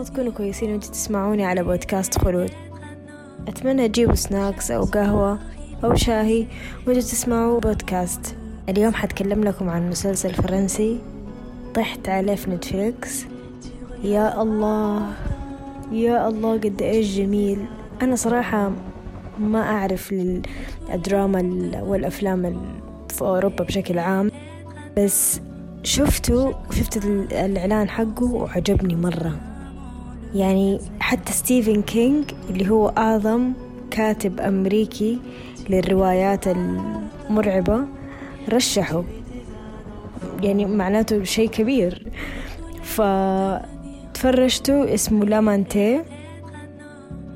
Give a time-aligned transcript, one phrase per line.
[0.00, 2.50] الله تكونوا كويسين وانتوا تسمعوني على بودكاست خلود.
[3.48, 5.38] أتمنى تجيبوا سناكس أو قهوة
[5.84, 6.46] أو شاهي
[6.86, 8.36] وانتوا تسمعوا بودكاست.
[8.68, 11.00] اليوم حتكلم لكم عن مسلسل فرنسي
[11.74, 13.24] طحت عليه في نتفليكس.
[14.04, 15.06] يا الله
[15.92, 17.66] يا الله قد إيش جميل.
[18.02, 18.72] أنا صراحة
[19.38, 20.14] ما أعرف
[20.94, 22.62] الدراما والأفلام
[23.08, 24.30] في أوروبا بشكل عام
[24.96, 25.40] بس
[25.82, 26.96] شفته شفت
[27.32, 29.49] الإعلان حقه وعجبني مرة.
[30.34, 33.52] يعني حتى ستيفن كينج اللي هو أعظم
[33.90, 35.18] كاتب أمريكي
[35.70, 37.84] للروايات المرعبة
[38.48, 39.04] رشحه.
[40.42, 42.06] يعني معناته شيء كبير.
[42.82, 46.02] فتفرجته اسمه La Mante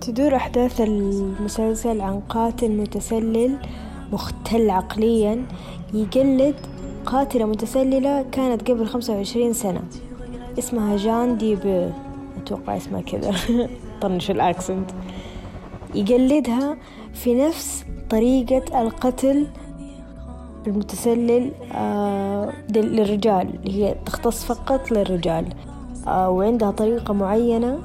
[0.00, 3.56] تدور أحداث المسلسل عن قاتل متسلسل
[4.12, 5.46] مختل عقليا
[5.94, 6.54] يقلد
[7.06, 9.80] قاتلة متسللة كانت قبل خمسة وعشرين سنة.
[10.58, 11.92] اسمها جان ديب
[12.38, 13.34] أتوقع اسمها كذا.
[14.00, 14.90] طنش الأكسنت.
[15.94, 16.76] يقلدها
[17.14, 19.46] في نفس طريقة القتل
[20.66, 25.46] المتسلل آه للرجال هي تختص فقط للرجال.
[26.06, 27.78] آه وعندها طريقة معينة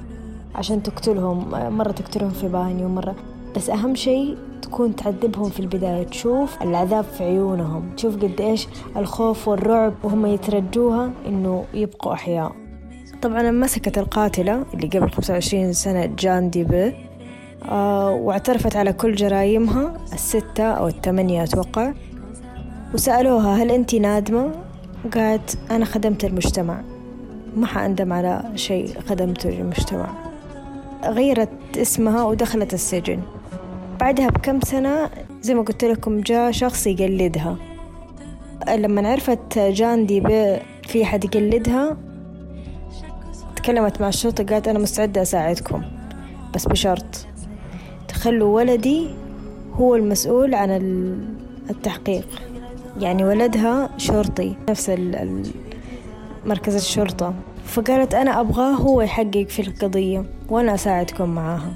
[0.56, 1.50] عشان تقتلهم.
[1.78, 3.16] مرة تقتلهم في بانيو مرة.
[3.56, 6.04] بس أهم شيء تكون تعذبهم في البداية.
[6.04, 7.96] تشوف العذاب في عيونهم.
[7.98, 12.52] تشوف قد إيش الخوف والرعب وهم يترجوها إنه يبقوا أحياء.
[13.24, 16.94] طبعا مسكت القاتلة اللي قبل 25 سنة جان ديبي
[17.70, 21.94] آه واعترفت على كل جرائمها الستة أو الثمانية أتوقع.
[22.94, 24.52] وسألوها هل أنت نادمة؟
[25.14, 26.82] قالت أنا خدمت المجتمع.
[27.56, 30.10] ما حأندم على شيء خدمته للمجتمع
[31.06, 33.20] غيرت اسمها ودخلت السجن.
[34.00, 35.10] بعدها بكم سنة
[35.42, 37.56] زي ما قلت لكم جاء شخص يقلدها.
[38.70, 40.22] لما عرفت جان دي
[40.88, 41.97] في حد يقلدها
[43.63, 45.84] تكلمت مع الشرطة قالت أنا مستعدة أساعدكم.
[46.53, 47.25] بس بشرط
[48.07, 49.07] تخلوا ولدي
[49.74, 50.72] هو المسؤول عن
[51.69, 52.28] التحقيق.
[53.00, 54.91] يعني ولدها شرطي نفس
[56.46, 57.34] مركز الشرطة.
[57.66, 61.73] فقالت أنا أبغاه هو يحقق في القضية وأنا أساعدكم معاها.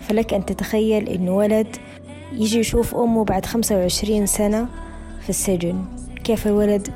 [0.00, 1.76] فلك أن تتخيل إنه ولد
[2.32, 4.66] يجي يشوف أمه بعد خمسة وعشرين سنة
[5.20, 5.84] في السجن.
[6.24, 6.88] كيف الولد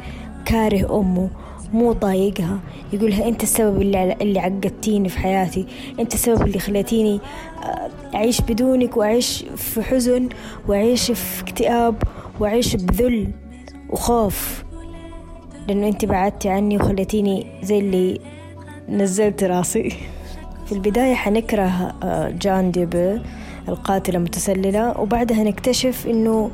[0.44, 1.28] كاره أمه؟
[1.72, 2.58] مو طايقها.
[2.92, 5.66] يقولها أنت السبب اللي, اللي عقدتيني في حياتي.
[6.00, 7.20] أنت السبب اللي خليتيني
[8.14, 10.28] أعيش بدونك وأعيش في حزن
[10.68, 12.02] وأعيش في اكتئاب
[12.40, 13.28] وأعيش بذل
[13.90, 14.64] وخوف.
[15.68, 18.20] لأنه أنت بعدتي عني وخليتيني زي اللي
[18.88, 19.92] نزلت راسي.
[20.66, 21.94] في البداية حنكره
[22.28, 23.20] جان ديبي
[23.68, 25.00] القاتلة المتسللة.
[25.00, 26.50] وبعدها نكتشف إنه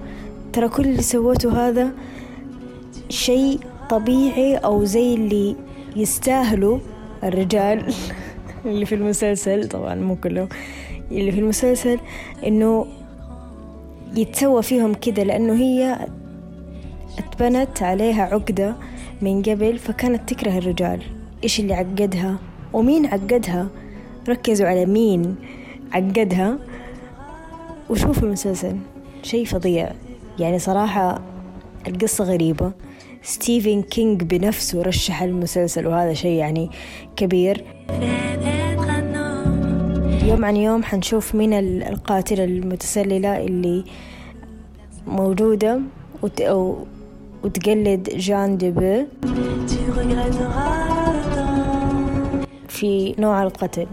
[0.53, 1.93] ترى كل اللي سوته هذا
[3.09, 5.57] شيء طبيعي أو زي اللي
[5.97, 6.79] يستاهلوا
[7.25, 7.95] الرجال
[8.67, 10.49] اللي في المسلسل طبعا مو كله
[11.11, 11.99] اللي في المسلسل
[12.47, 12.87] إنه
[14.17, 16.07] يتسوى فيهم كده لأنه هي
[17.19, 18.75] اتبنت عليها عقدة
[19.23, 21.03] من قبل فكانت تكره الرجال.
[21.45, 22.39] إيش اللي عقدها؟
[22.73, 23.69] ومين عقدها؟
[24.29, 25.37] ركزوا على مين
[25.93, 26.59] عقدها؟
[27.91, 28.77] وشوفوا المسلسل
[29.23, 29.93] شيء فظيع.
[30.39, 31.23] يعني صراحة
[31.89, 32.73] القصة غريبة.
[33.23, 36.71] ستيفن كينج بنفسه رشح المسلسل وهذا شيء يعني
[37.17, 37.65] كبير.
[40.23, 41.53] يوم عن يوم حنشوف مين
[41.83, 43.85] القاتلة المتسللة اللي
[45.07, 45.81] موجودة
[46.23, 46.43] وت...
[47.45, 49.07] وتقلد جان ديبي
[52.69, 53.87] في نوع القتل.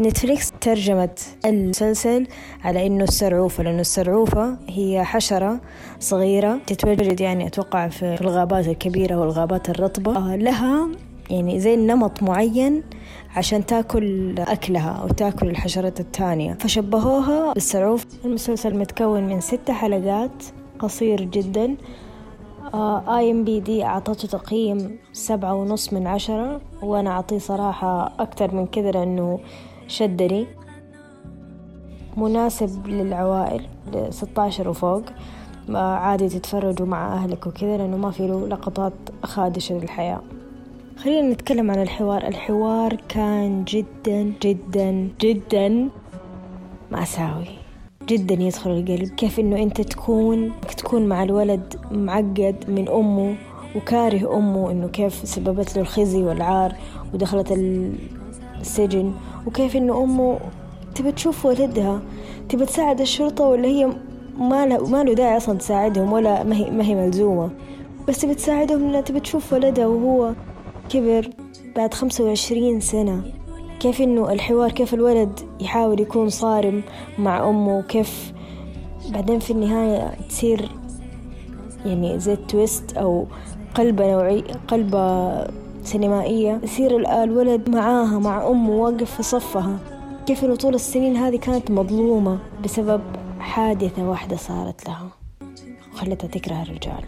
[0.00, 2.26] نتفليكس ترجمت المسلسل
[2.64, 5.60] على إنه السرعوفة لأنه السرعوفة هي حشرة
[6.00, 10.16] صغيرة تتواجد يعني أتوقع في الغابات الكبيرة والغابات الرطبة.
[10.16, 10.88] آه، لها
[11.30, 12.82] يعني زي نمط معين
[13.36, 16.54] عشان تاكل أكلها أو تاكل الحشرات الثانية.
[16.60, 18.06] فشبهوها بالسرعوف.
[18.24, 20.44] المسلسل متكون من ستة حلقات
[20.78, 21.76] قصير جدا.
[23.08, 28.66] اي ام بي دي أعطته تقييم سبعة ونص من عشرة وأنا أعطيه صراحة أكتر من
[28.66, 29.40] كذا لأنه
[29.92, 30.46] شدني.
[32.16, 33.66] مناسب للعوائل
[34.10, 35.02] ستاشر وفوق.
[35.68, 38.92] عادي تتفرجوا مع أهلك وكذا لأنه ما في له لقطات
[39.22, 40.20] خادشة للحياة.
[40.96, 42.28] خلينا نتكلم عن الحوار.
[42.28, 45.88] الحوار كان جدا جدا جدا
[46.90, 47.48] مأساوي.
[48.08, 49.08] جدا يدخل القلب.
[49.08, 53.36] كيف إنه أنت تكون تكون مع الولد معقد من أمه
[53.76, 56.74] وكاره أمه إنه كيف سببت له الخزي والعار
[57.14, 57.52] ودخلت
[58.62, 59.12] السجن
[59.46, 60.38] وكيف إنه أمه
[60.94, 62.00] تبى تشوف ولدها
[62.48, 63.90] تبى تساعد الشرطة ولا هي
[64.38, 67.50] ما له ما له داعي أصلا تساعدهم ولا ما هي ما هي ملزومة.
[68.08, 70.32] بس تبى تساعدهم لأنها تبى تشوف ولدها وهو
[70.88, 71.30] كبر
[71.76, 73.22] بعد خمسة وعشرين سنة.
[73.80, 76.82] كيف إنه الحوار كيف الولد يحاول يكون صارم
[77.18, 78.32] مع أمه وكيف
[79.10, 80.68] بعدين في النهاية تصير
[81.86, 83.26] يعني زي تويست أو
[83.74, 85.32] قلبة نوعي قلبة
[85.82, 89.78] سينمائية يصير الولد معاها مع أمه واقف في صفها.
[90.26, 93.00] كيف إنه طول السنين هذه كانت مظلومة بسبب
[93.38, 95.08] حادثة واحدة صارت لها
[95.94, 97.04] وخلتها تكره الرجال.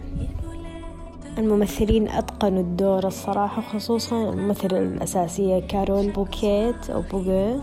[1.37, 7.59] الممثلين أتقنوا الدور الصراحة خصوصا الممثلة الأساسية كارول بوكيت أو بوغي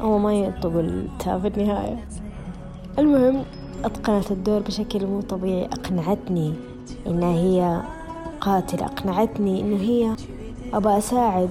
[0.00, 2.04] أو ما ينطق التاء في النهاية.
[2.98, 3.44] المهم
[3.84, 5.64] أتقنت الدور بشكل مو طبيعي.
[5.64, 6.54] أقنعتني
[7.06, 7.82] إنها هي
[8.44, 8.84] قاتلة.
[8.84, 10.16] أقنعتني إنه هي
[10.74, 11.50] أبى أساعد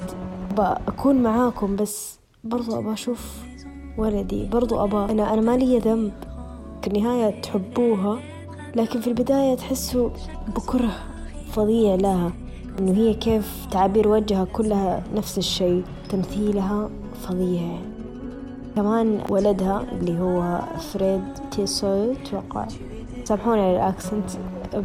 [0.51, 3.44] أبى أكون معاكم بس برضو أبى أشوف
[3.98, 4.45] ولدي.
[4.45, 6.12] برضو أبى أنا أنا ما لي ذنب.
[6.81, 8.19] في النهاية تحبوها
[8.75, 10.10] لكن في البداية تحسوا
[10.56, 10.92] بكره
[11.51, 12.31] فظيع لها.
[12.80, 16.90] إنه هي كيف تعابير وجهها كلها نفس الشيء تمثيلها
[17.24, 17.78] فظيع.
[18.75, 22.68] كمان ولدها اللي هو فريد تيسو توقع
[23.24, 24.30] سامحوني على الأكسنت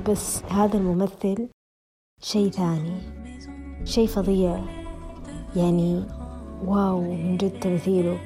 [0.08, 1.49] بس هذا الممثل
[2.20, 2.93] شيء ثاني
[3.85, 4.61] شيء فظيع.
[5.56, 6.05] يعني
[6.65, 8.19] واو من جد تمثيله.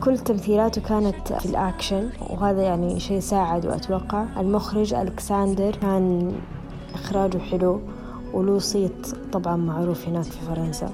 [0.00, 4.40] كل تمثيلاته كانت في الأكشن وهذا يعني شيء ساعد وأتوقع.
[4.40, 6.32] المخرج ألكساندر كان
[6.94, 7.80] إخراجه حلو
[8.34, 10.92] وله صيت طبعا معروف هناك في فرنسا.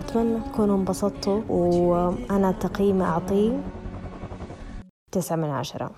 [0.00, 3.60] أتمنى تكونوا انبسطتوا وأنا تقييمي أعطيه
[5.12, 5.90] تسعة من عشرة.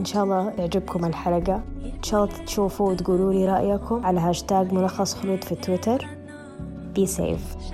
[0.00, 1.62] إن شاء الله تعجبكم الحلقة.
[1.96, 6.06] إن شاء الله تشوفوا وتقولوا لي رأيكم على هاشتاج ملخص خلود في تويتر.
[6.94, 7.72] Be safe.